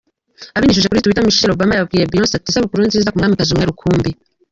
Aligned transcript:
Abinyujije 0.55 0.87
kuri 0.89 1.03
Twitter 1.03 1.25
Michelle 1.27 1.53
Obama 1.55 1.73
yabwiye 1.75 2.07
Beyonce 2.09 2.33
ati 2.35 2.47
“Isabukuru 2.51 2.81
nziza 2.87 3.11
ku 3.11 3.17
mwamikazi 3.19 3.51
umwe 3.51 3.65
rukumbi. 3.69 4.09